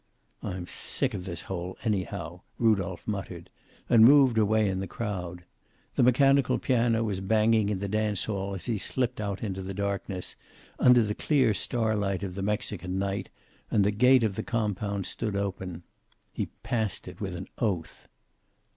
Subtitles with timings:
[0.41, 3.51] "I'm sick of this hole, anyhow," Rudolph muttered,
[3.87, 5.43] and moved away in the crowd.
[5.93, 9.75] The mechanical piano was banging in the dance hall as he slipped out into the
[9.75, 10.35] darkness,
[10.79, 13.29] under the clear starlight of the Mexican night,
[13.69, 15.83] and the gate of the compound stood open.
[16.33, 18.07] He passed it with an oath.